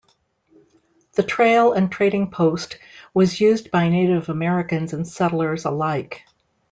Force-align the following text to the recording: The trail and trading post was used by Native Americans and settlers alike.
The 1.13 1.21
trail 1.21 1.73
and 1.73 1.91
trading 1.91 2.31
post 2.31 2.79
was 3.13 3.39
used 3.39 3.69
by 3.69 3.87
Native 3.87 4.29
Americans 4.29 4.93
and 4.93 5.07
settlers 5.07 5.63
alike. 5.65 6.23